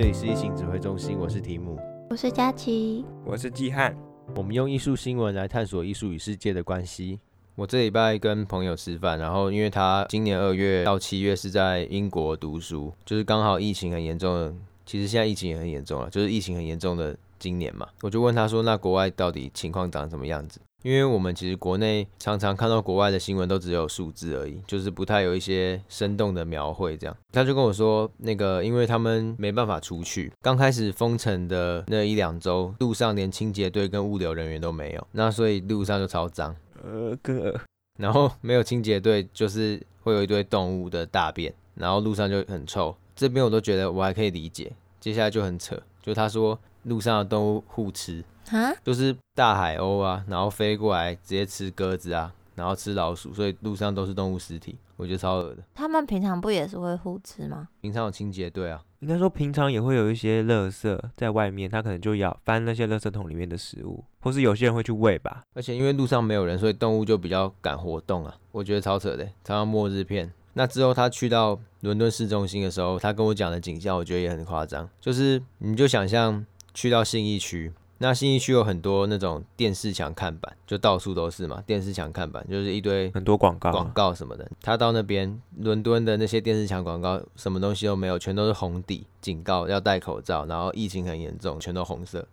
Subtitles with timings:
[0.00, 3.94] 这里是疫情指挥中心，我是提姆，我是佳琪，我是季汉。
[4.34, 7.20] 我们用艺术新闻来探索艺术与世界的关系。
[7.54, 14.54] 我这礼拜跟朋友吃饭，然后因为他今年二月到七月是在英国读书，就是刚好疫情很严重的，
[14.86, 20.58] 其实现在疫情也很严重了，就是疫情很严重的今年嘛，我就问他说，那国外到底情况长什么样子？
[20.82, 26.96] 因为我们其实国内常常看到国外的新闻都只有数字而已，就是不太有一些生动的描绘。
[26.96, 36.56] 这样，他就跟我说，那个因为他们没办法出去，刚开始封城的那一两周，路上连清洁队跟物流人员都没有，那所以路上就超脏。
[36.82, 37.54] 呃，哥，
[37.98, 42.96] 然后没有清洁队，就是会有一堆动物的大便，然后路上就很臭。
[43.14, 48.24] 这边我都觉得我还可以理解，接下来就很扯，就他说路上的动物互吃。
[48.50, 55.62] 啊，就是大海鸥啊，然后飞过来直接吃鸽子啊，然后吃老鼠，所以路上都是动物尸体，我觉得超恶的。
[55.72, 57.68] 他们平常不也是会互吃吗？
[57.80, 65.44] 平常有清洁队啊，应该说平常也会有一些垃圾在外面，他可能就要翻那些垃圾桶里面的食物，或是有些人会去喂吧。
[65.54, 70.32] 而且因为路上没有人，所以动物就比较敢活动啊，我觉得超扯的，超像末日片。
[70.54, 76.44] 那之后他去到伦敦市中心的时候，他跟我讲的景象，我觉得也很夸张，就是你就想象
[76.80, 77.70] 去到信义区。
[77.98, 81.62] 那信义区有很多那种电视墙看板，就到处都是嘛。
[81.66, 84.50] 电视墙看板就是一堆很多广告、广告什么的。
[84.62, 92.26] 他到那边，伦敦的那些电视墙广告，什么东西都没有，全都是红底，警告要戴口罩，然后疫情很严重，全都红色。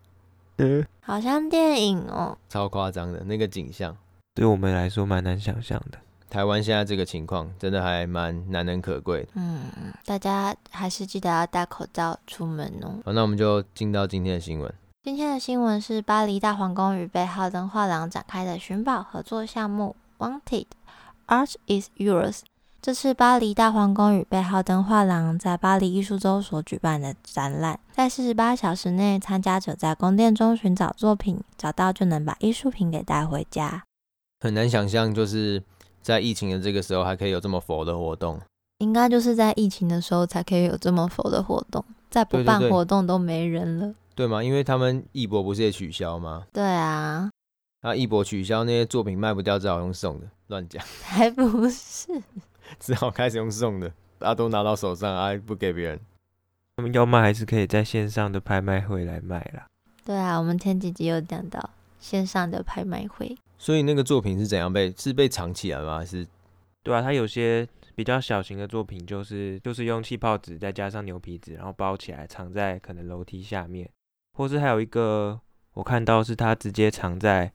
[0.59, 3.97] 嗯，好像电影哦，超夸张的那个景象，
[4.33, 5.99] 对我们来说蛮难想象的。
[6.29, 9.29] 台湾现在这个情况真的还蛮难能可贵的。
[9.35, 9.61] 嗯，
[10.05, 12.95] 大家还是记得要戴口罩出门哦。
[13.05, 14.73] 好，那我们就进到今天的新闻。
[15.03, 20.65] 今天的新闻是巴黎大皇宫与贝浩登画廊展开的寻宝合作项目 Wanted
[21.27, 22.41] Art is Yours。
[22.81, 33.83] 这次巴黎大皇宫与贝浩登画廊在巴黎艺术周所举办的展览，在四十八小时内，参加者在宫殿中寻找作品，找到就能把艺术品给带回家。
[34.39, 35.61] 很难想象，就是
[36.07, 38.39] 在疫情的这个时候还可以有这么佛的活动。
[38.77, 43.81] 应该就是在疫情的时候才可以有这么佛的活动，再不办活动都没人了。
[43.81, 44.41] 对对对对吗？
[44.41, 46.45] 因为他们艺博不是也取消吗？
[46.53, 47.29] 对啊，
[47.81, 50.27] 那艺博取消那些作品卖不掉，只好用送的。
[50.47, 52.07] 乱讲，还不是，
[52.79, 55.99] 只好开始用送的，大家都拿到手上啊，不给别人。
[56.77, 59.67] 他们要卖还是可以在线上的拍卖会来卖啦。
[60.05, 61.69] 对啊，我们前几集有讲到
[61.99, 63.37] 线上的拍卖会。
[63.57, 64.93] 所以那个作品是怎样被？
[64.97, 65.97] 是被藏起来吗？
[65.99, 66.25] 还是？
[66.83, 73.89] 对啊，它有些比较小型的作品，就是就是用气泡纸再加上牛皮纸，然后包起来，藏在可能楼梯下面。
[74.33, 75.39] 或是还有一个，
[75.73, 77.51] 我看到是他直接藏在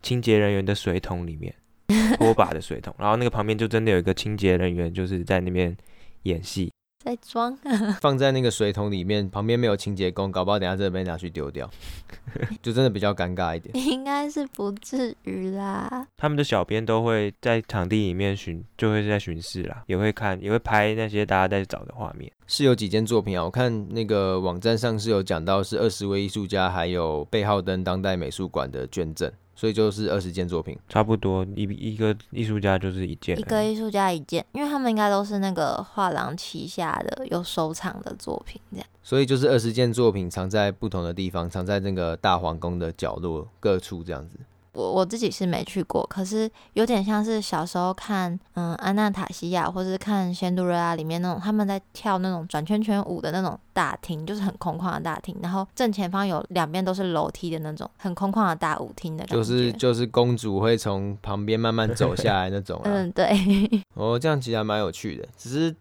[0.00, 1.54] 清洁人员的水桶里面，
[2.18, 5.76] 拖把的水桶，然后那个旁边就真的有一个清洁人员，就是在那边
[6.22, 6.71] 演戏。
[7.02, 11.68] 在装啊， 放在那个水桶里面，旁边没有清洁工，搞不好等下这边拿去丢掉，
[12.62, 13.74] 就真的比较尴尬一点。
[13.86, 16.06] 应该是不至于啦。
[16.16, 22.30] 他们的小编都会在场地里面巡，就会在巡视啦，也会看，也会拍那些大家在找的画面。
[22.46, 29.30] 是有几件作品啊，我看那个网站上是有讲到，是二十位艺术家，还有贝浩登当代美术馆的捐赠。
[29.62, 38.86] 所以就是二十件作品，差不多一一个艺术家就是一件，一个艺术家一件，因为他们应该都是那个画廊旗下的有收藏的作品这样。
[39.04, 44.36] 所以就是二十件作品藏在不同的地方，藏在那个大皇宫的角落各处这样子。
[44.72, 59.34] 我我自己是没去过，可是有点像是小时候看，嗯，安娜塔西亚或是看仙杜瑞拉里面那种他们在跳那种转圈圈舞的那种大厅，就是很空旷的大厅，然后正前方有两边都是楼梯的那种很空旷的大舞厅的感觉。
[59.36, 62.80] 就是就是公主会从旁边慢慢走下来那种。
[62.84, 63.28] 嗯，对。
[63.92, 65.76] 哦，这样其实还蛮有趣的，只是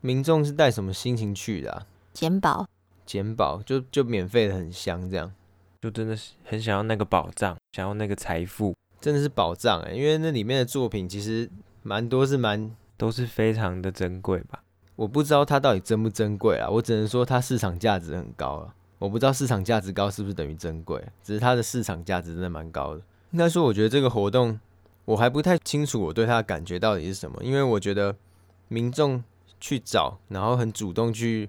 [0.00, 1.86] 民众是带什么心情去的啊？
[2.12, 2.66] 捡宝。
[3.06, 5.32] 捡宝就就免费的很香这样。
[5.80, 9.92] 就真的是很想要那个宝藏，想要那个财富，真的是宝藏哎！
[9.92, 11.48] 因为那里面的作品其实
[11.84, 14.60] 蛮多，是蛮都是非常的珍贵吧。
[14.96, 18.74] 我不知道它到底珍不珍贵啊，我只能说它市场价值很高啊。
[18.98, 23.02] 我不知道市场价值高是不是等于珍贵，只是它的市场价值真的蛮高的。
[23.30, 24.58] 应该说，我觉得这个活动
[25.04, 28.16] 我还不太清楚我对它的感觉到底是什么，因为我觉得
[28.66, 29.22] 民众
[29.60, 31.48] 去找，然后很主动去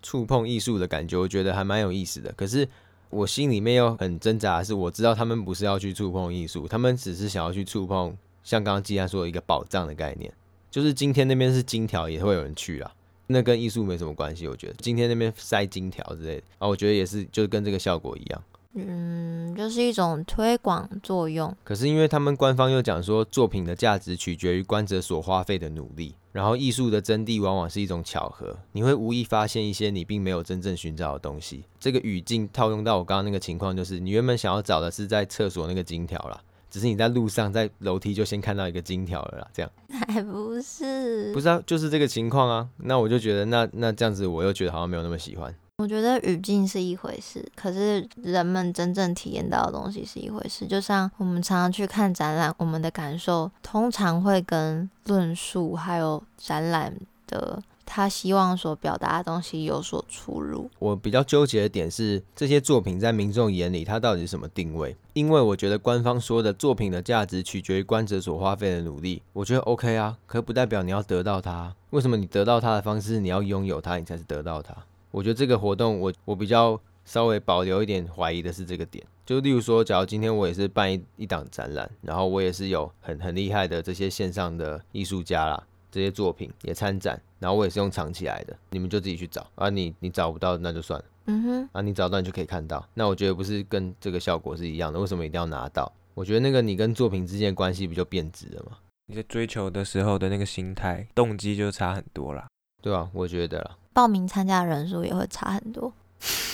[0.00, 2.32] 触碰艺术的感觉，我觉得还蛮有意思的。
[2.34, 2.68] 可是。
[3.10, 10.32] 我心里面又很挣扎的是，我知道他们不是要去触碰艺术，他们只是想要去触碰，像刚刚既然说的一个宝藏的概念，
[10.70, 12.92] 就是今天那边是金条，也会有人去啊，
[13.28, 14.46] 那跟艺术没什么关系。
[14.48, 18.42] 我觉得今天那边塞金条之类的啊，我觉得也是，就是跟这个效果一样。
[18.74, 21.56] 嗯，就是一种推广作用。
[21.64, 31.64] 可是因为他们官方又讲说，作品的价值取决于观者所花费的努力，然后艺术的真谛往往是一种巧合，你会无意发现一些你并没有真正寻找的东西。
[31.80, 36.38] 这个语境套用到我刚刚那个情况，就是你原本想要找的是在厕所那个金条啦，
[36.68, 39.72] 只是你在路上在楼梯就先看到一个金条了啦，这样。
[40.08, 41.32] 还不是？
[41.32, 42.68] 不是啊，就是这个情况啊。
[42.76, 45.54] 那我就觉得那，那那这样子，我又觉得好像没有那么喜欢。
[45.78, 50.66] 我觉得语境是一回事，可是人们真正体验到的东西是一回事。
[50.66, 60.70] 就像我们常常去看展览，我们的感受通常会跟论述还有展览的他希望所表达的东西有所出入。
[60.78, 64.96] 我比较纠结的点是，这些作品在民众眼里，它到底是什么定位？
[65.12, 71.74] 因为我觉得官方说的作品的价值取决于观者所花费的努力，我觉得 OK 啊，可不代表你要得到它。
[71.90, 74.74] 为什么你得到它的方式，你要拥有它，你才是得到它？
[75.16, 89.46] 我觉得这个活动我，我我比较稍微保留一点怀疑的是这个点，就例如说，假如今天我也是办一一档展览，然后我也是有很很厉害的这些线上的艺术家啦，这些作品也参展，然后我也是用藏起来的，你们就自己去找。
[89.54, 95.90] 啊你，你你找不到那就算了，嗯哼，啊你找到你就可以看到，那我觉得不是跟这个效果是一样的，为什么一定要拿到？
[96.12, 98.76] 我觉得那个你跟作品之间的关系不就变质了吗？
[99.06, 102.46] 你在追求的时候的那个心态动机就差很多啦，
[102.82, 103.08] 对、啊？
[103.12, 103.76] 我觉得啦。
[103.92, 105.92] 报名参加人数也会差很多，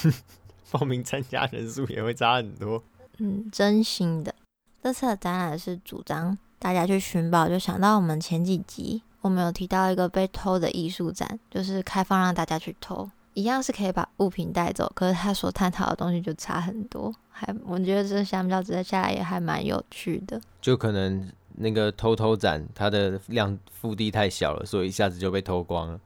[0.70, 2.82] 报名参加人数也会差很多。
[3.18, 4.34] 嗯，真心的。
[4.82, 17.12] 这次的展览是主张大家去寻宝，就想到我们前几集我们有提到一个被偷的艺术展，就是开放让大家去偷，一样是可以把物品带走，可是他所探讨的东西就差很多。
[17.30, 20.40] 还我觉得这相较之下也还蛮有趣的。
[20.60, 26.00] 就可能那个偷偷展它的量腹地太小了，所以一下子就被偷光了。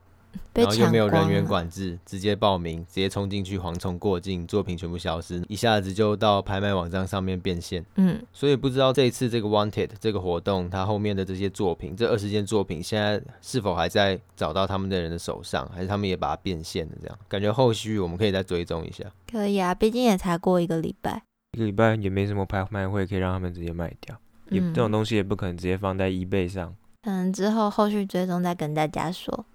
[0.53, 7.85] 然后又没有人员管制，直接报名，直接冲进去，蝗虫过境，作品全部消失，一下子就到拍卖网站上面变现。
[7.95, 16.93] 嗯，所以不知道这一次这个 Wanted 这个活动，它后面的这些作品，这二十件作品，现在是否还在找到他们的人的手上，还是他们也把它变现了？
[17.01, 19.03] 这样感觉后续我们可以再追踪一下。
[19.31, 21.21] 可以啊，毕竟也才过一个礼拜，
[21.53, 24.15] 一个礼拜也没什么拍卖会可以让他们直接卖掉，
[24.49, 26.73] 也、嗯、这种东西也不可能直接放在 eBay 上。
[27.03, 29.45] 可能之后后续追踪再跟大家说。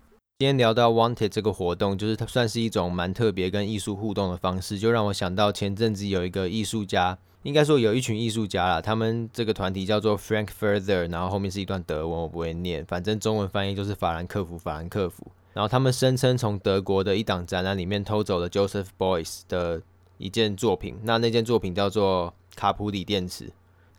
[0.43, 15.25] 今天聊到 Wanted 这个活动，就是它算是一种蛮特别跟艺术互动的方式，就让我想到前阵子有一个艺术家，应该说有一群艺术家啦，他们这个团体叫做 Frank Further，然后后面是一段德文，我不会念，反正中文翻译就是法兰克福，法兰克福。
[15.53, 19.81] 然后他们声称从德国的一档展览里面偷走了 Joseph Beuys 的
[20.19, 23.53] 一件作品，那那件作品叫做卡普里电池。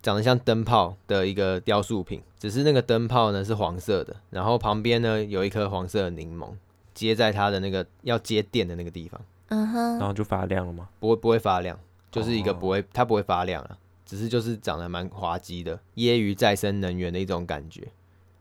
[0.04, 6.50] 长得像灯泡的一个雕塑品，只是那个灯泡呢是黄色的，然后旁边呢有一颗黄色的柠檬
[6.94, 10.90] 接在它的那个要接电的那个地方，嗯哼，然后就发亮了吗？
[11.00, 11.80] 不会不会发亮，
[12.12, 17.88] 就是一个不会、哦、它不会发亮了，只是就是长得蛮滑稽的，揶揄再生能源的一种感觉，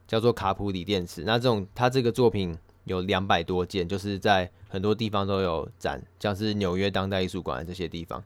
[0.08, 1.22] 叫做卡普里电池。
[1.22, 8.24] 那这种它这个作品有两百多件，就是在很多地方都有展，像是纽约当代艺术馆这些地方。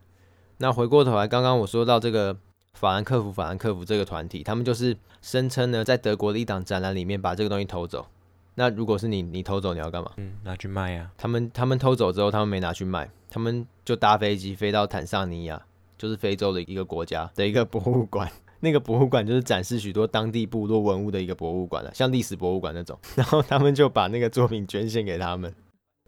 [0.57, 2.35] 那回过头来，刚刚我说到这个。
[2.73, 8.07] 法兰克福，法兰克福这个团体，他们就是声称呢，在德国的一档展览里面把这个东西偷走。
[8.55, 10.11] 那如果是你，你偷走你要干嘛？
[10.17, 11.11] 嗯，拿去卖呀。
[11.17, 15.61] 他们他们偷走之后，他们没拿去卖，他们就搭飞机飞到坦桑尼亚，
[15.97, 18.31] 就是非洲的一个国家的一个博物馆。
[18.59, 22.97] 那个博物馆就是展示许多当地部落文物的一个博物馆了，像历史博物馆那种。
[23.15, 25.53] 然后他们就把那个作品捐献给他们。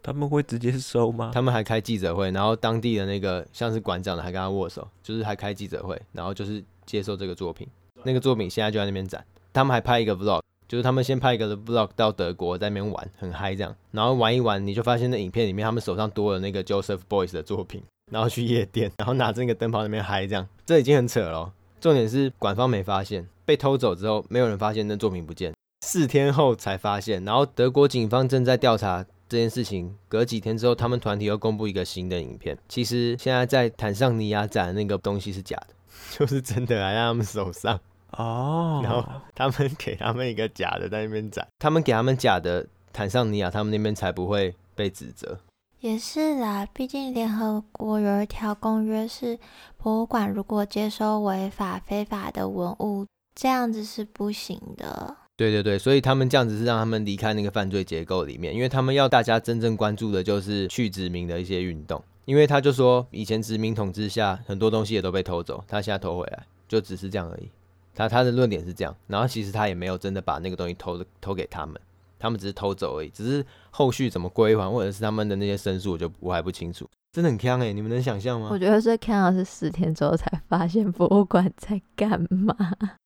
[0.02, 1.30] 他们会直接收吗？
[1.34, 7.68] 他们还开记者会，然后当地的那个像是馆长的还跟他握手，就是还开记者会，然后就是接受这个作品。
[8.02, 9.24] 那个作品现在就在那边展。
[9.52, 13.76] 他们还拍一个 vlog，就是他们先拍一个 vlog 到德国，在那边玩，很嗨这样。
[13.90, 20.48] 然后玩一玩，你就发现那影片里面他们手上多了那个 Joseph Beuys 的作品，然后去夜店，然后拿着那个灯泡那边嗨这样。
[20.64, 21.52] 这已经很扯了。
[21.80, 25.52] 重点是馆方没发现，被偷走之后没有人发现那作品不见，
[25.84, 27.24] 四天后才发现。
[27.24, 29.04] 然后德国警方正在调查。
[29.30, 32.58] 这件事情隔几天之后，他们团体又公布一个新的影片。
[32.68, 35.74] 其实现在在坦桑尼亚展的那个东西是假的，
[36.18, 37.78] 就是真的还在他们手上
[38.10, 38.80] 哦。
[38.82, 45.38] 然后他们给他们一个假的在那边展，他们给他们假的坦桑尼亚，他们那边才不会被指责。
[45.78, 49.38] 也是啦，毕竟联合国有一条公约是，
[49.76, 53.06] 博物馆如果接收违法非法的文物，
[53.36, 55.16] 这样子是不行的。
[55.40, 62.04] 对对对，所以他们这样子是让他们离开那个犯罪结构里面，因为他们要大家真正关注的就是去殖民的一些运动。
[62.26, 67.48] 因为他就说，以前殖民统治下很多东西也都被偷走，他现在偷回来，就只是这样而已。
[67.94, 71.80] 他他的论点是这样，然后其实他也没有真的把那个东西偷偷给他们，
[72.18, 76.86] 他们只是偷走而已，只是后续怎么归还或者是他们的那些申诉，我就我还不清楚。
[77.12, 77.72] 真的很坑哎！
[77.72, 78.48] 你们能想象吗？
[78.52, 82.54] 我觉得最坑的是十天之后才发现博物馆在干嘛。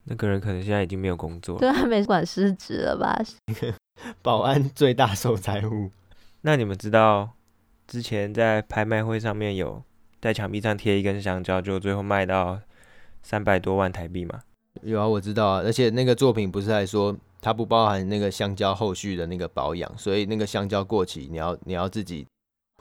[0.05, 3.19] 那个人可能现在已经没有工作了，对，啊美术馆失职了吧？
[4.21, 5.91] 保安最大受灾户。
[6.43, 7.31] 那你们知道
[7.87, 9.83] 之前在拍卖会上面有
[10.21, 12.61] 在墙壁上贴一根香蕉，就最后卖到
[13.23, 14.41] 三百多万台币吗？
[14.83, 15.63] 有啊，我知道啊。
[15.65, 22.27] 而且那个作品不是还说它不包含那个香蕉后续的那个保养，所以那个香蕉过期，你要你要自己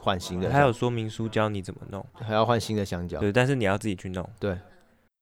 [0.04, 0.52] 换新的。
[0.52, 3.18] 还有说明书教你怎么弄，还要换新的香蕉。
[3.18, 4.28] 对，但是你要自己去弄。
[4.38, 4.56] 对。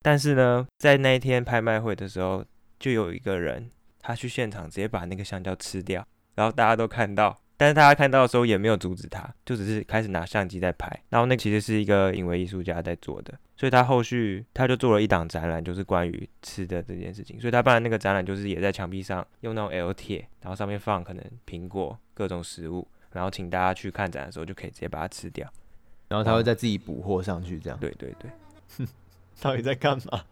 [0.03, 2.45] 但是呢，在那一天拍卖会的时候，
[2.81, 3.71] 就有一个人
[4.01, 7.39] 他去现场直接把那个香蕉吃掉，然后大家都看到。
[7.57, 10.91] 但是大家看到的时候也没有阻止他，就只是开始拿相机在拍。
[11.11, 17.39] 然后那其实是一个隐微艺术家在做的，所以他后续他就做了一档展览，就是关于吃的这件事情。
[17.39, 25.51] 所以他办的那个展览就是也在墙壁上用那种 L 铁，然后上面放可能苹果各种食物，然后请大家去看展的时候就可以直接把它吃掉。
[26.09, 27.79] 然后他会再自己补货上去，这样。
[27.79, 28.31] 对对对。
[28.79, 28.87] 哼，
[29.41, 30.25] 到底在干嘛？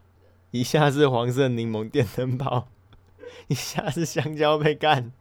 [0.51, 2.69] 一下是黄色柠檬电灯泡，
[3.49, 5.13] 一下是香蕉被干。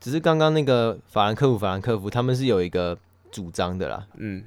[0.00, 2.98] 只是刚刚那个法兰克福，法兰克福他们是有一个
[3.30, 4.42] 主张的啦，嗯，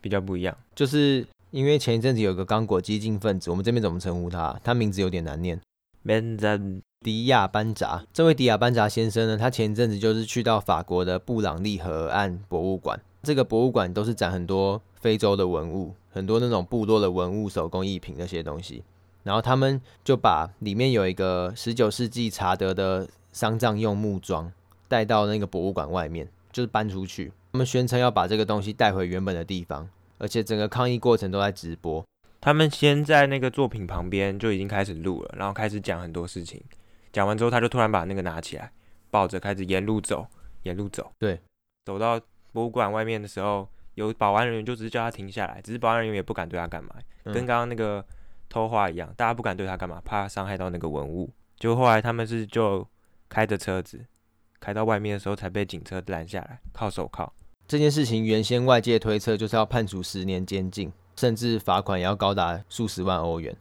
[0.00, 4.60] 比较不一样，就是因为前一阵子有个刚果激进分子，我们这边怎么称呼他？
[4.62, 5.60] 他名字有点难念，
[6.04, 6.56] 班扎
[7.02, 8.04] 迪亚班扎。
[8.12, 18.84] 这位迪亚班扎先生呢，他前一阵子就是去到法国的布朗利河岸博物馆，这个博物馆都是展很多非洲的文物，很多那种部落的文物、手工艺品那些东西，
[19.22, 24.52] 然后他们就把里面有一个十九世纪查德的丧葬用木桩。
[24.86, 27.32] 带到那个博物馆外面，就是搬出去。
[27.52, 29.88] 他们宣称要把这个东西带回原本的地方，
[30.18, 32.04] 而且整个抗议过程都在直播。
[32.40, 36.60] 他们先在那个作品旁边就已经开始录了，然后开始讲很多事情。
[37.12, 38.70] 讲完之后，他就突然把那个拿起来，
[39.10, 40.26] 抱着开始沿路走，
[40.62, 41.10] 沿路走。
[41.18, 41.40] 对，
[41.84, 42.20] 走到
[42.52, 48.04] 博物馆外面的时候，有保安人员就只是叫他停下来，只是保安人员也不敢对他干嘛，跟刚刚那个
[48.48, 51.30] 偷画一样，大家不敢对他干嘛，怕伤害到那个文物。
[51.58, 52.86] 就后来他们是就
[53.28, 54.06] 开着车子。
[54.62, 57.32] 开到外面的时候才被警车拦下来，铐手铐。
[57.66, 63.56] 这件事情原先外界推测就是要判处十年监禁，甚至罚款也要高达数十万欧元。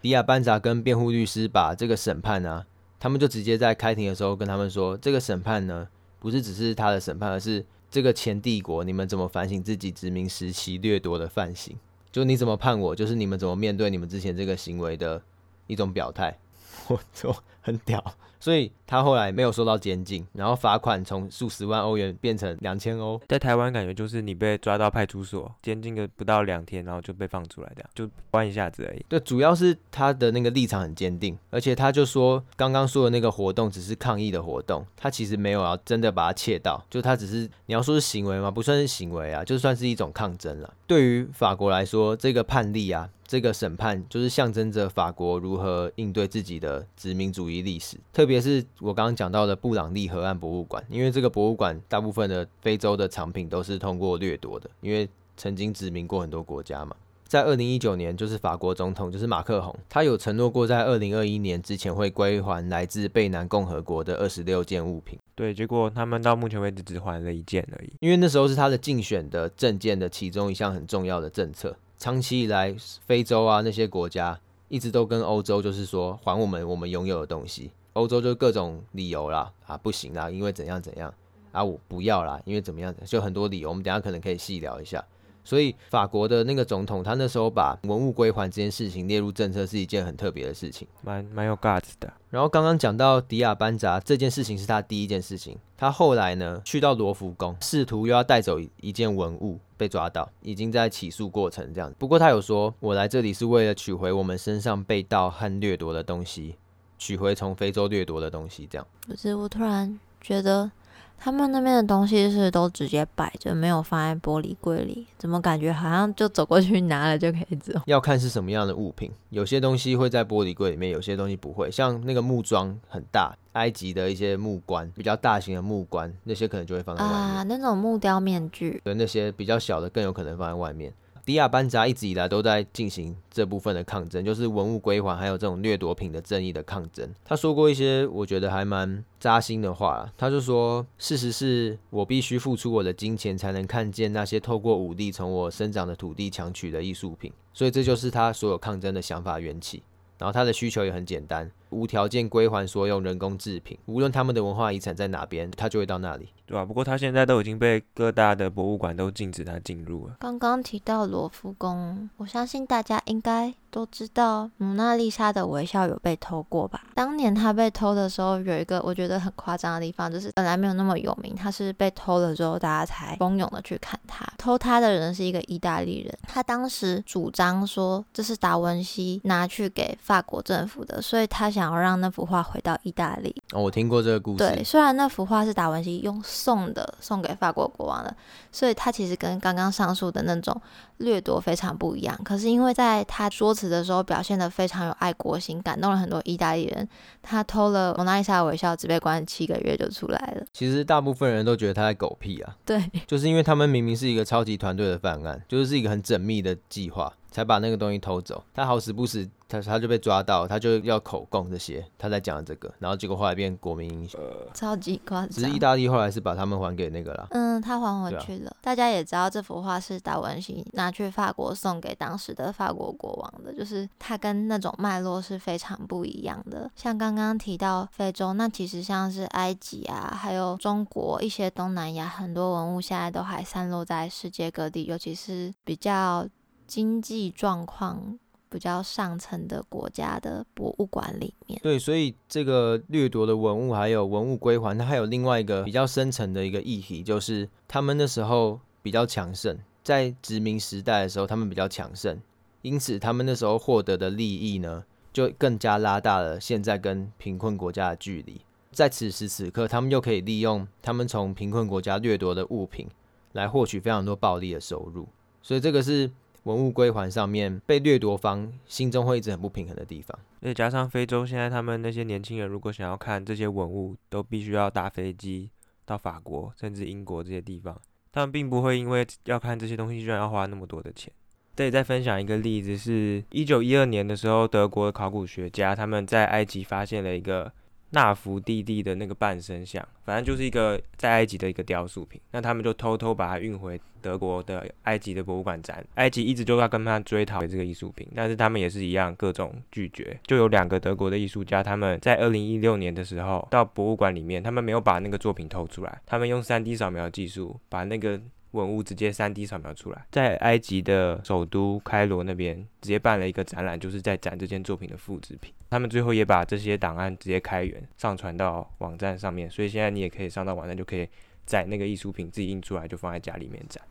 [0.00, 2.64] 迪亚班扎跟辩护律师把这个审判啊，
[2.98, 5.86] 他们就直接在开庭的时候跟他们说，这个审判呢，
[6.18, 11.78] 不是只是他的审判，而是这个前帝国你们怎么反省自己殖民时期掠夺的犯行？
[12.10, 15.22] 就你怎么判我，就是你们怎么面对你们之前这个行为的
[15.66, 16.38] 一种表态。
[16.88, 17.34] 我就
[17.66, 18.14] 很屌。
[18.38, 23.20] 所以他后来没有受到监禁，然后罚款从数十万欧元变成两千欧。
[23.26, 29.04] 在台湾感觉就是你被抓到派出所，监禁个不到两天，然后就被放出来，这样就关一下子而已。
[29.08, 38.50] 对，主要是他的那个立场很坚定，而且他就说刚刚说的那个活动只是抗议的活动，他其实没有要真的把他窃盗，就他只是你要说是行为吗？
[38.50, 40.72] 不算是行为啊，就算是一种抗争了。
[40.86, 43.08] 对于法国来说，这个判例啊。
[43.28, 56.94] 这个审判就是象征着法国如何应对自己的殖民主义历史，特别是我刚刚讲到的布朗利河岸博物馆，因为这个博物馆大部分的非洲的藏品都是通过掠夺的，因为曾经殖民过很多国家嘛。
[57.28, 65.18] 在二零一九年，就是法国总统就是马克宏，他有承诺过在二零二一年之前会归还来自贝南共和国的二十六件物品。
[65.34, 71.76] 对，结果他们到目前为止只还了一件而已，因为那时候是他的竞选的政见的其中一项很重要的政策。
[71.98, 72.72] 长期以来，
[73.06, 81.12] 非洲啊那些国家一直都跟欧洲就是说还我们我们拥有的东西，欧洲就各种理由啦啊不行啦，因为怎样怎样
[81.52, 85.04] 啊我不要啦，因为怎么样就很多理由，我们等下可能可以细聊一下。
[85.46, 92.12] 所以法国的那个总统他那时候把文物归还这件事情列入政策是一件很特别的事情，蛮蛮有 guts 的。
[92.28, 99.58] 然后刚刚讲到迪亚班扎这件事情是他第一件事情，他后来呢去到罗浮宫，试图又要带走一件文物。
[99.78, 101.92] 被抓到，已经在起诉过程这样。
[101.98, 106.56] 不过他有说，我来这里是为了取回我们身上被盗和掠夺的东西，
[106.96, 108.86] 取回从非洲掠夺的东西这样。
[109.06, 110.70] 不是，我突然觉得。
[111.18, 117.72] 他们那边的东西是都直接摆着，没有放在玻璃柜里，怎么感觉好像就走过去拿了就可以走？
[117.86, 121.70] 要看是什么样的物品，有些东西会在玻璃柜里面，有些东西不会。
[121.70, 127.18] 像那个木桩很大，埃及的一些木棺，比较大型的木棺，那些可能就会放在外面。
[127.18, 130.92] 啊，那种木雕面具，对，那些比较小的更有可能放在外面。
[131.26, 137.12] 迪亚班扎一直以来都在进行这部分的抗争，就是文物归还，还有这种掠夺品的正义的抗争。
[137.24, 149.82] 他说过一些我觉得还蛮扎心的话，他就说：“事实是我必须付出我的金钱，才能看见那些透过武力从我生长的土地抢取的艺术品。”所以这就是他所有抗争的想法缘起。
[150.18, 156.28] 然后他的需求也很简单，无条件归还所有人工制品，无论他们的文化遗产在哪边，他就会到那里。
[156.46, 156.64] 对吧、啊？
[156.64, 160.14] 不过他现在都已经被各大的博物馆都禁止他进入了。
[160.20, 166.84] 刚刚提到罗浮宫，我相信大家应该都知道，蒙娜丽莎的微笑有被偷过吧？
[166.94, 174.24] 当年他被偷的时候，有一个我觉得很夸张的地方，就是本来没有那么有名，他是被偷了之后，大家才蜂拥的去看他。
[174.38, 183.34] 偷他的人是一个意大利人，他当时主张说这是达文西拿去给法国政府的，所以他想要让那幅画回到意大利。
[183.52, 184.38] 哦，我听过这个故事。
[184.38, 186.22] 对，虽然那幅画是达文西用。
[186.36, 188.14] 送的送给法国国王的，
[188.52, 190.60] 所以他其实跟刚刚上述的那种
[190.98, 192.18] 掠夺非常不一样。
[192.24, 196.86] 可是因为在他说辞的时候表现得非常有爱国心，感动了很多意大利人。
[197.22, 200.44] 他偷了蒙娜丽莎的微笑，只被关七个月就出来了。
[200.52, 207.12] 其实大部分人都觉得他在狗屁啊，对， 就是因为他们明明是一个超级团队的犯案，就是是一个很缜密的计划。
[207.28, 214.20] 才把那个东西偷走，他好死不死，他他就被抓到，他就要口供这些，他在讲这个，然后结果后来变国民英雄，
[214.52, 215.28] 超级夸张。
[215.28, 218.50] 只是意大利后来是把他们还给那个了，嗯，他还回去了。
[218.50, 226.70] 啊、大家也知道这幅画是达文西拿去法国送给当时的法国国王的，就是他跟那种脉络是非常不一样的。
[226.74, 236.26] 像刚刚提到非洲，那其实像是埃及啊，还有中国一些东南亚很多文物现在都还散落在世界各地，尤其是比较。
[236.68, 238.18] 经济状况
[238.56, 252.18] 比较上层的国家的博物馆里面，对，所以这个掠夺的文物还有文物归还，它还有另外一个比较深层的一个议题，就是他们那时候比较强盛，在殖民时代的时候他们比较强盛，
[252.62, 254.82] 因此他们那时候获得的利益呢，
[255.12, 258.40] 就更加拉大了现在跟贫困国家的距离。
[258.72, 262.88] 在此时此刻，他们又可以利用他们从贫困国家掠夺的物品
[263.32, 265.06] 来获取非常多暴利的收入，
[265.42, 266.10] 所以这个是。
[266.46, 270.16] 文物归还上面，被掠夺方心中会一直很不平衡的地方。
[270.40, 275.50] 而且加上非洲现在他们那些年轻人，如果想要看这些文物，都必须要搭飞机
[275.84, 277.76] 到法国甚至英国这些地方。
[278.12, 281.12] 他们并不会因为要看这些东西，居然要花那么多的钱。
[281.56, 287.52] 这里再分享一个例子，是一九一二年的时候，德国的考古学家他们在埃及发现了一个。
[287.90, 292.20] 纳福弟弟的那个半身像，反正就是一个在埃及的一个雕塑品。
[292.32, 295.84] 那他们就偷偷把它运回德国的埃及的博物馆展。
[295.94, 300.18] 埃及一直就要跟他追讨这个艺术品，但是他们也是一样各种拒绝。
[300.26, 308.20] 就有两个德国的艺术家，他们在二零一六年的时候到博物馆里面，他们没有把那个作品偷出来，他们用 3D 扫描技术把那个。
[308.52, 315.52] 文物直接 3D 扫描出来，在埃及的首都开罗那边直接办了一个展览，就是在展这件作品的复制品。
[315.70, 321.08] 他们最后也把这些档案直接开源上传到网站上面，所以现在你也可以上到网站，就可以
[321.44, 323.82] 在那个艺术品自己印出来，就放在家里面展。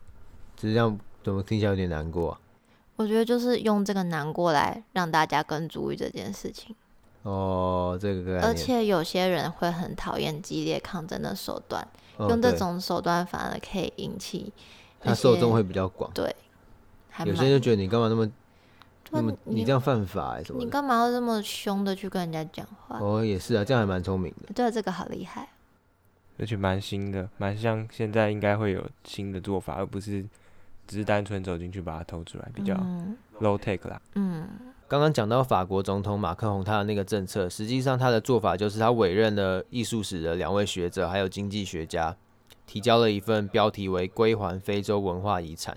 [0.56, 2.40] 只是这样，怎么听起来有点难过啊？
[2.96, 6.74] 我觉得就是用这个难过来让大家更注意这件事情。
[7.28, 8.40] 哦，这个。
[8.42, 11.86] 而且有些人会很讨厌激烈抗争的手段。
[12.18, 14.50] 用这种手段反而可以引起，
[14.98, 16.10] 他受众会比较广。
[16.14, 16.34] 对，
[17.26, 18.26] 有些人就觉得你干嘛那么
[19.10, 20.58] 那么你这样犯法哎，什么？
[20.58, 22.98] 你干嘛要这么凶的去跟人家讲话？
[23.00, 24.54] 哦，也是啊，这样还蛮聪明的。
[24.54, 25.46] 对，这个好厉害，
[26.38, 30.24] 而且蛮新的，蛮像现在应该会有新的做法，而不是
[30.86, 32.74] 只是单纯走进去把它偷出来，比较
[33.40, 34.00] low take 啦。
[34.14, 34.48] 嗯。
[34.88, 42.16] 刚刚讲到法国总统马克宏他的那个政策，实际上他的做法就是他委任了艺术史的两位学者，还有经济学家，
[42.66, 45.74] 提交了一份标题为《归还非洲文化遗产》，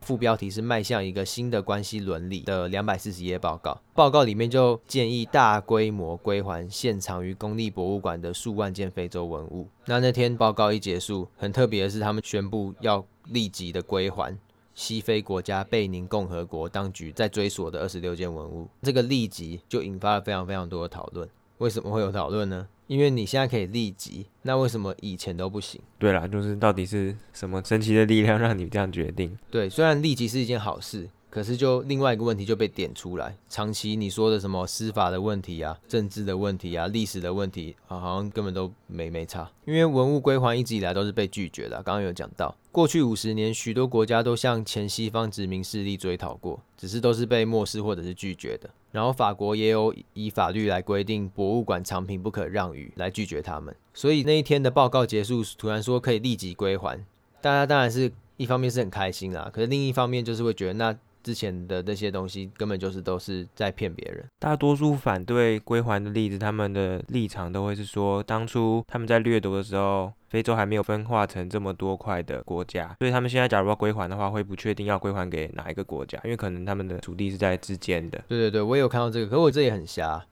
[0.00, 3.80] 副标题是“迈向一个新的关系伦理”的两百四十页报告。
[3.94, 9.66] 报告里面就建议大规模归还现藏于公立博物馆的数万件非洲文物。
[9.86, 14.38] 那那天报告一结束，很特别的是，他们宣布要立即的归还。
[14.74, 21.28] 西非国家贝宁共和国当局在追索的二十六件文物，这个立即就引发了非常非常多的讨论。
[21.58, 22.66] 为什么会有讨论呢？
[22.88, 25.80] 因为你现在可以立即，那为什么以前都不行？
[25.98, 29.38] 对啦，就是到底是什么神奇的力量让你这样决定？
[29.50, 31.08] 对，虽然立即是一件好事。
[31.32, 33.34] 可是，就另外一个问题就被点出来。
[33.48, 39.50] 长期你说的什么司法的问题啊、政治的问题啊、历史的问题啊，好像根本都没没差。
[39.64, 41.76] 因为文物归还一直以来都是被拒绝的。
[41.82, 48.68] 刚刚有讲到，过去五十年，许多国家都向前西方殖民势力追讨过，只是都是被漠视或者是拒绝的。
[48.90, 53.74] 然后法国也有以法律来规定博物馆藏品不可让与，来拒绝他们。
[53.94, 57.02] 所以那一天的报告结束，突然说可以立即归还，
[57.40, 60.94] 大家当然是一方面是很开心啦，可是另一方面就是会觉得那。
[61.22, 64.24] 之前的那些东西根本就是都是在骗别人。
[64.38, 78.22] 大多数反对归还的例子，他们的立场都会是说，当初他们在掠夺的时候，非洲还没有分化成这么多块的国家，所以他们现在假如要归还的话，会不确定要归还给哪一个国家，因为可能他们的土地是在之间的。
[78.28, 80.24] 对对对，我也有看到这个，可是我这也很瞎。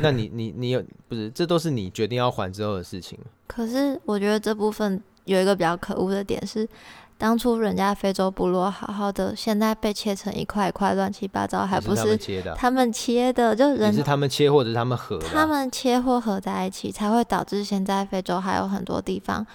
[0.00, 1.30] 那你 你你有不是？
[1.30, 3.18] 这都是你决定要还之后的事情。
[3.46, 6.66] 可是我觉得这部分有一个比较可恶的点是。
[7.16, 12.54] 当初人家非洲部落好好的，现在被切成一块一块乱七八糟，还不是他们切的？
[12.54, 19.46] 他们切的，就人是他们切或者是他们合，他们切或合在一起，才会导致现在非洲还有很多地方。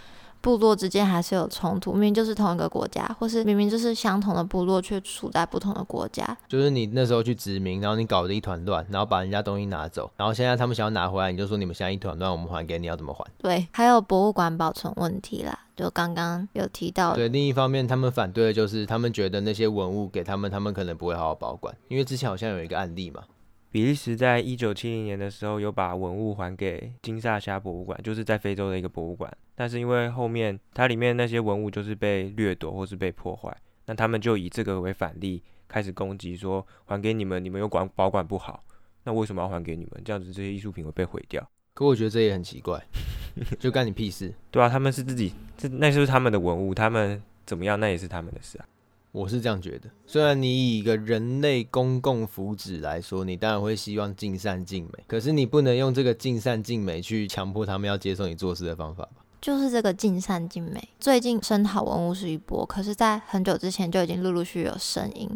[0.41, 6.37] 部落之间还是有冲突，明明就是同一个国家，或是明明就是相同的部落，却处在不同的国家。
[6.47, 13.25] 就是你那时候去殖民，然后你搞得一团乱，然后把人家东西拿走，然后现在他们想要拿回来，你就说你们现在一团乱，我们还给你，要怎么还？
[13.37, 17.13] 对，还有博物馆保存问题啦，就刚刚有提到。
[17.13, 23.21] 对，另一方面，他们反对的就是他们觉得那些文物给他们，他们可能不会好好保管，因为之前好像有一个案例嘛。
[23.71, 29.31] 比利时在一九七零年的时候有把文物还给金萨虾博物馆，就是在非洲的一个博物馆。
[29.55, 33.55] 但是因为后面它里面那些文物就是被掠夺或是被破坏，
[33.85, 38.63] 那他们就以这个为反例开始攻击说，还给你们，你们又管保管不好，
[39.03, 40.01] 那为什么要还给你们？
[40.03, 41.47] 这样子这些艺术品会被毁掉。
[41.75, 42.81] 可我觉得这也很奇怪，
[43.59, 44.33] 就干你屁事？
[44.49, 48.65] 对啊，他们是自己，这那就是他们的文物，他们怎么样那也是他们的事啊。
[49.11, 59.23] 我是这样觉得，虽然你以一个人类公共福祉来说，你当然会希望尽善尽美，可是你不能用这个尽善尽美去强迫他们要接受你做事的方法吧？
[59.41, 65.27] 就是这个尽善尽美，最近声讨文物是一波，可是，在很久之前就已经陆陆续续有声音，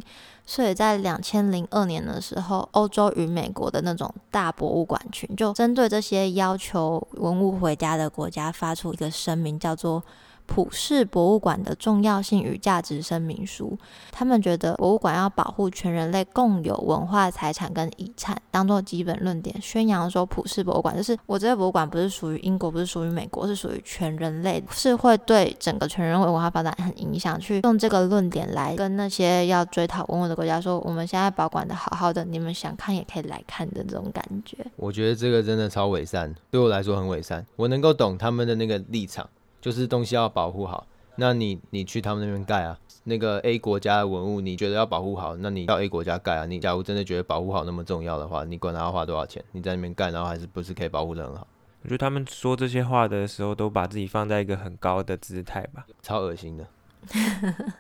[0.46, 10.04] 所以在两千零二年的时候，欧洲与美国的那种大博物馆群就针对这些要求文物回家的国家发出一个声明，叫做。
[10.46, 13.78] 普世博物馆的重要性与价值声明书，
[14.12, 27.40] 他们觉得博物馆要保护全人类共有文化财产跟遗产，当做基本论点，宣扬说普世博物馆就是我这个博物馆不是属于英国，不是属于美国，是属于全人类，是会对整个全人类文化发展很影响。
[27.40, 34.58] 去用这个论点来跟那些要追讨文物的国家说，我们现在保管的好好的，你们想看也可以来看的这种感觉。
[34.76, 37.46] 我觉得这个真的超伪善，对我来说很伪善。
[37.56, 39.28] 我能够懂他们的那个立场。
[39.64, 46.46] 就是东西要保护好，那你你去他们那边盖啊，那个 A 国家的文物，你觉得要保护好，那你到 A 国家盖啊。
[46.46, 51.48] 你假如真的觉得保护好那么重要的话，你管他要花多少钱，你在那边盖，然后还是不是可以保护的很好？
[51.82, 56.68] 我觉得他们说这些话的时候，都把自己放在一个很高的姿态吧，超恶心的。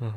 [0.00, 0.12] 嗯，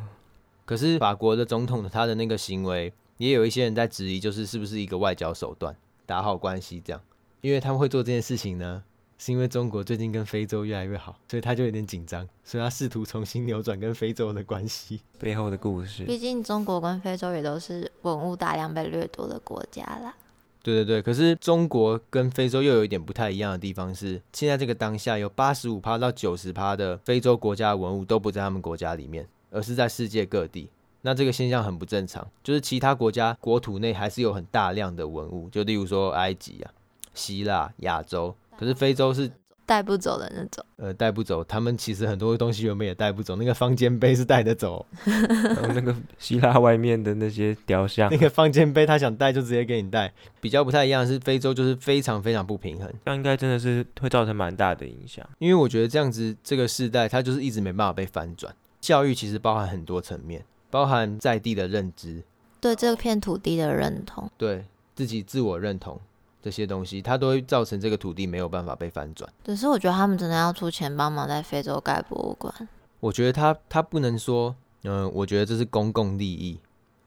[0.66, 5.76] 可是法国的总统他的那个行为，也有一些人在质疑，就是是不是一个外交手段，
[6.08, 7.00] 打好关系这样，
[7.42, 8.84] 因为他们会做这件事情呢。
[9.18, 15.00] 是因为中国最近跟非洲越来越好，所以他就有点紧张，所以他试图重新扭转跟非洲的关系。
[15.20, 20.14] 背后的故事，毕竟中国跟非洲也都是文物大量被掠夺的国家啦。
[20.62, 30.70] 对对对，可是中国跟非洲又有一点不太一样的地方是，现在这个当下有八十五趴到九十趴的非洲国家的文物都不在他们国家里面，而是在世界各地。
[31.02, 36.72] 那这个现象很不正常，就是其他国家国土内还是有很大量的文物，就例如说埃及啊、
[37.14, 38.34] 希腊、亚洲。
[38.64, 39.30] 可是非洲是
[39.66, 41.44] 带不走的那种，呃，带不走。
[41.44, 50.14] 他们其实很多东西原本也带不走，那个方尖碑是带得走，然 后那个希腊外面的那些雕像，那个方尖碑他想带就直接给你带。
[50.40, 55.28] 比较不太一样是，非洲就是非常非常不平衡，这样应该真的是会造成蛮大的影响。
[55.40, 58.54] 因为我觉得这样子这个世代，它就是一直没办法被翻转。
[58.80, 62.22] 教育其实包含很多层面，包含在地的认知，
[62.60, 66.00] 对这片土地的认同，对自己自我认同。
[66.44, 69.32] 这些东西，它都会造成这个土地没有办法被翻转。
[69.46, 72.54] 可是我觉得他们真的要出钱帮忙在非洲盖博物馆。
[73.00, 74.54] 我觉得他他不能说，
[74.84, 76.60] 嗯、呃，我觉得这是公共利益，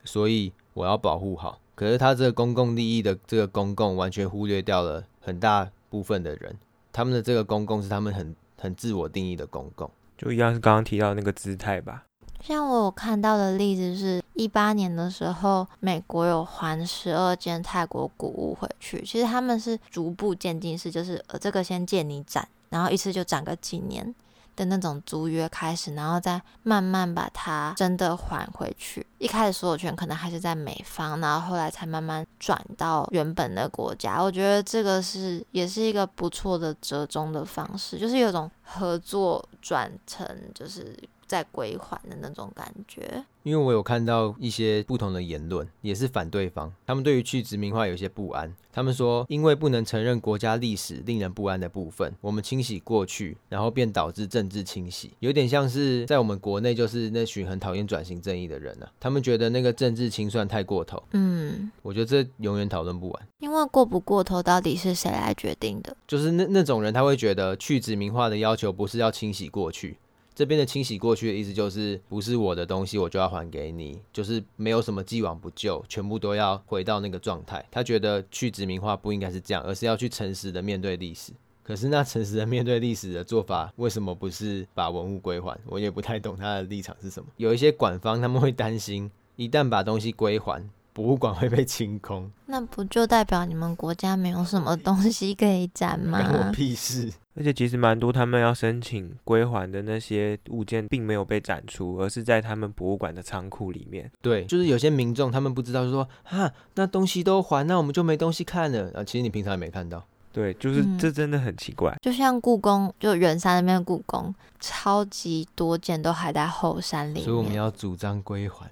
[0.03, 1.59] 所以我要保护好。
[1.75, 6.57] 可是他这个公共利益的这个公共，完全忽略掉了很大部分的人。
[6.91, 12.05] 他们的这个公共是他们很很自我定义的公共，就一样是刚刚提到那个姿态吧。
[12.41, 19.03] 像我有看到的例子是，一八年的时候，美国有还十二件泰国古物回去。
[19.03, 24.15] 其实他们是逐步渐进式，就是呃，这个先借你展，然后一次就展个几年
[24.55, 29.05] 的那种租约开始，然后再慢慢把它真的还回去。
[29.17, 34.23] 一开始所有权可能还是在美方，然后后来才慢慢转到原本的国家。
[34.23, 40.97] 我觉得这个是也是一个不错的折中的方式，就是有种合作转成就是。
[41.27, 48.53] 在归还的那种感觉，因为我有看到一些不同的言论，也是反对方，他们对于去殖民化有一些不安。
[48.71, 61.01] 他们说，因为不能承认国家历史令人不安的部分，我们清洗过去，然后便导致政治清洗，有点像是在我们国内就是那群很讨厌转型正义的人啊，他们觉得那个政治清算太过头。
[61.11, 65.97] 嗯，我觉得这永远讨论不完，因为过不过头到底是谁来决定的？
[66.07, 69.97] 就是那那种人他会觉得去殖民化的要求不是要清洗过去。
[70.37, 77.65] 这边的清洗过去的意思就是，不是我的东西，我就要还给你，就是没有什么既往不咎，全部都要回到那个状态。
[77.71, 81.31] 他觉得去殖民化不应该是这样，而是要去诚实的面对历史。
[81.63, 85.59] 可是那诚实的面对历史的做法，为什么不是把文物归还？
[85.65, 87.27] 我也不太懂他的立场是什么。
[87.37, 90.63] 有一些馆方他们会担心，一旦把东西归还，
[90.97, 96.19] 博物馆会被清空，那不就代表你们国家没有什么东西可以展吗？
[96.19, 97.13] 关我屁事！
[97.35, 104.11] 而且其实蛮多他们要申请归还的那些物件，并没有被展出，而是在他们博物馆的仓库里面。
[104.23, 109.03] 对，就是有些民众他们不知道，就说哈，那东西都还，那我们就没东西看了啊。
[109.03, 110.03] 其实你平常也没看到。
[110.33, 111.91] 对，就是这真的很奇怪。
[111.91, 117.23] 嗯、就像故宫，就圆山那边的故宫，超级多件都还在后山里面。
[117.23, 118.67] 所以我们要主张归还。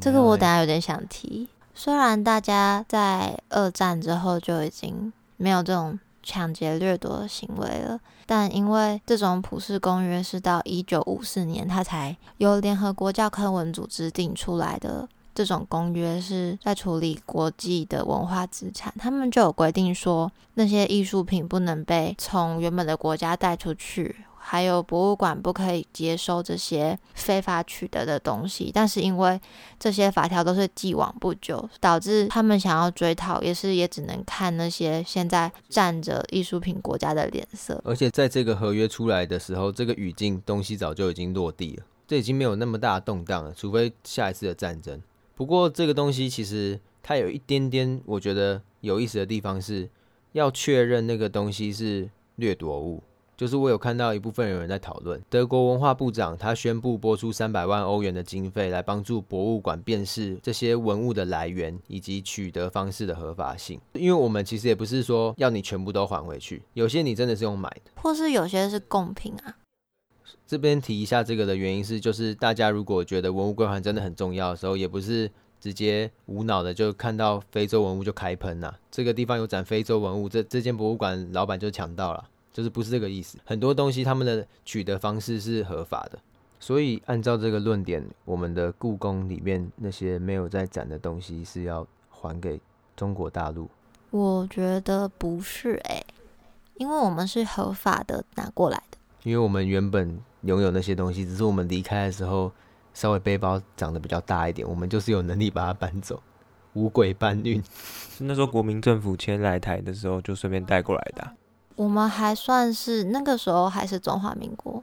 [0.00, 1.48] 这个我等下有点想提。
[1.74, 15.08] 虽然大家在二战之后就已经没有这种抢劫掠夺的行为了，但因为这种普世公约是到一九五四年，它才由联合国教科文组织定出来的。
[15.34, 24.16] 这种公约是在处理国际的文化资产，他们就有规定说，那些艺术品不能被从原本的国家带出去。
[24.48, 29.40] 还有博物馆不可以接收这些非法取得的东西，但是因为
[29.76, 37.82] 这些法条都是既往不咎，导致他们想要追讨，也是也只能看那些现在站着艺术品国家的脸色。
[37.84, 45.02] 而且在这个合约出来的时候，这个语境东西早就已经落地了，这已经没有那么大的动荡了，除非下一次的战争。
[45.34, 49.90] 不过这个东西其实它有一点点我觉得有意思的地方是，
[50.30, 53.02] 要确认那个东西是掠夺物。
[53.36, 63.78] 就是我有看到一部分有人在讨论，德国文化部长他宣布拨出三百万欧元的经费来帮助博物馆辨识这些文物的来源以及取得方式的合法性。
[63.92, 69.54] 因为我们其实也不是说要你全部都还回去，有些你真的是用买的，或是有些是贡品啊。
[70.46, 78.72] 这边提一下这个的原因是，就是大家如果觉得文物归还真的很重要的时候，也不是直接无脑的就看到非洲文物就开喷呐。
[78.90, 82.24] 这个地方有展非洲文物，这这间博物馆老板就抢到了。
[82.56, 86.18] 就是不是这个意思，很多东西他们的取得方式是合法的，
[86.58, 92.58] 所以按照这个论点，我们的故宫里面那些没有在展的东西是要还给
[92.96, 93.68] 中国大陆？
[94.08, 96.06] 我觉得不是诶、欸，
[96.76, 102.50] 因为我们是合法的拿过来的，因为我们原本拥有那些东西，只是我们离开的时候
[102.94, 106.22] 稍微背包长得比较大一点，我们就是有能力把它搬走，
[106.72, 107.62] 五鬼搬运。
[108.20, 111.34] 那时候国民政府迁来台的时候，就顺便带过来的、啊。
[111.76, 114.82] 我们还算是那个时候还是中华民国，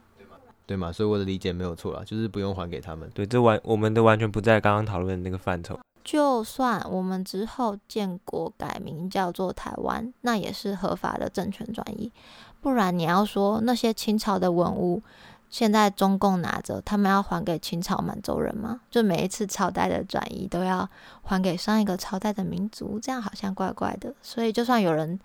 [0.66, 0.90] 对吗？
[0.90, 3.10] 所以我的理解没有错啦，就是不用还给他们。
[3.12, 5.78] 对，这完我们的完全不在刚刚讨论的那个范畴。
[6.02, 12.12] 就算我们之后建国改名叫做台湾，那也是合法的政权转移。
[12.60, 15.02] 不然你要说那些清朝的文物，
[15.50, 18.80] 现在中共拿着，他们要还给清朝满洲人吗？
[18.90, 20.88] 就每一次朝代的转移都要
[21.22, 24.14] 还给上一个朝代的民族，这样好像怪怪的。
[24.22, 25.18] 所以就算有人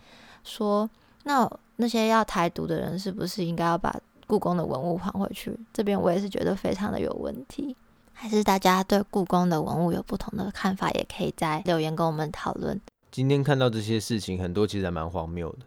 [0.44, 0.90] 说，
[1.30, 5.56] 那那些要台独的人是不是应该要把故宫的文物还回去？
[5.72, 7.76] 这边我也是觉得非常的有问题。
[8.12, 12.82] 还是大家对故宫的文物有不同的看法，也可以在留言跟我们讨论。
[13.12, 15.60] 今天看到这些事情，很多其实还蛮荒谬的，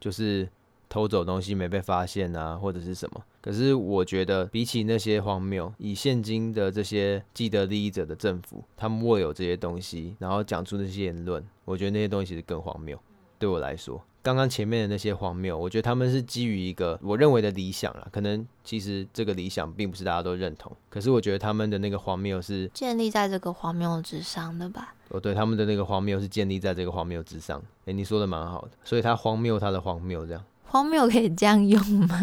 [0.00, 0.48] 就是
[0.88, 3.22] 偷走东西没被发现啊，或者是什么。
[3.40, 12.98] 可是我觉得比起那些荒谬，以现今的这些既得利益者的政府，他们握有这些东西，然后讲出那些言论，我觉得那些东西其实更荒谬。
[13.38, 14.02] 对我来说。
[14.24, 24.94] 刚刚前面的那些荒谬，我觉得他们是基于一个我认为的理想啦，可能其实这个理想并不是大家都认同，可是我觉得他们的那个荒谬是建立在这个荒谬之上的吧？
[25.10, 27.62] 哦，对，他们的那个荒谬是建立在这个荒谬之上。
[27.84, 30.42] 诶，你说的蛮好的，所以他荒谬他的荒谬这样。
[30.64, 32.18] 荒谬可以这样用吗？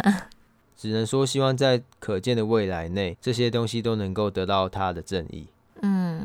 [0.75, 5.45] 只能说希望在可见的未来内，这些东西都能够得到他的正义。
[5.83, 6.19] 嗯。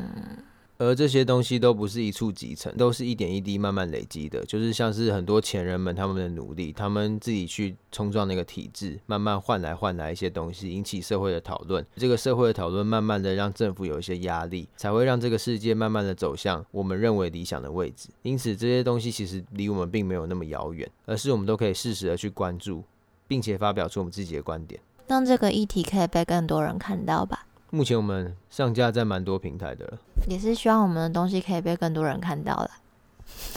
[0.77, 4.45] 而这些东西都不是一触即成，都是一点一滴慢慢累积的。
[4.45, 11.83] 就是像是很多前人们他们的努力，他们自己去冲撞那个体制，慢慢换来换来一些东西，引起社会的讨论。
[11.95, 18.09] 这个社会的讨论慢慢的让政府有一些压力，才会让这个世界慢慢的走向我们认为理想的位置。
[18.21, 22.83] 因此这些东西其实离我们并没有那么遥远，而是我们都可以适时的去关注，
[23.27, 27.46] 并且发表出我们自己的观点，让这个议题可以被更多人看到吧。
[27.69, 32.69] 目前我们上架在蛮多平台的了，也是希望我们的东西可以被更多人看到了。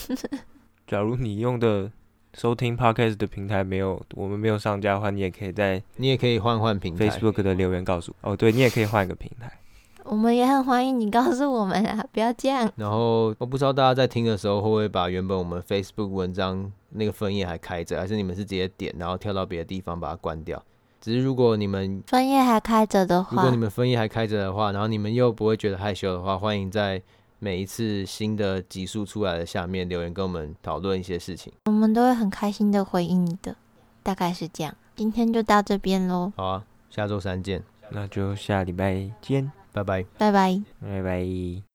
[0.86, 1.90] 假如你用的
[2.34, 8.32] 收听 Podcast 的平台没有我们没有上架的话，你也可以在你也可以换换平台 Facebook 的留言告诉我。
[8.32, 9.52] 哦，对，你也可以换一个平台。
[10.02, 12.68] 我们也很欢迎你告诉我们啊， 不要这样。
[12.74, 20.60] 然后我不知道大家在听的时候会不会把原本我们 Facebook 文章那个分页还开着，还是你们是直接点然后跳到别的地方把它关掉？
[21.00, 27.02] 只是如果你们分页还开着的话，如果你们分页还开着的话，然后你们又不会觉得害羞的话，欢迎在
[27.38, 33.56] 每一次新的集数出来的下面留言跟我们讨论一些事情，我们都会很开心的回应你的。
[34.02, 36.32] 大概是这样，今天就到这边喽。
[36.36, 39.50] 好啊，下周三见，那就下礼拜见。
[39.72, 41.69] 拜拜，拜拜，拜拜。